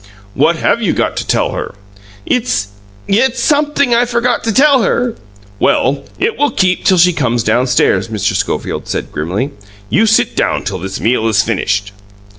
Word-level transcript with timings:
"What 0.33 0.55
have 0.55 0.81
you 0.81 0.93
'got' 0.93 1.15
to 1.17 1.27
tell 1.27 1.51
her?" 1.51 1.75
"It's 2.25 2.69
it's 3.07 3.39
sumpthing 3.39 3.93
I 3.93 4.05
forgot 4.05 4.43
to 4.45 4.51
tell 4.51 4.81
her." 4.81 5.13
"Well, 5.59 6.05
it 6.17 6.39
will 6.39 6.49
keep 6.49 6.83
till 6.85 6.97
she 6.97 7.13
comes 7.13 7.43
downstairs," 7.43 8.07
Mr. 8.07 8.35
Schofield 8.35 8.87
said 8.87 9.11
grimly. 9.11 9.51
"You 9.91 10.07
sit 10.07 10.35
down 10.35 10.63
till 10.63 10.79
this 10.79 10.99
meal 10.99 11.27
is 11.27 11.43
finished." 11.43 11.91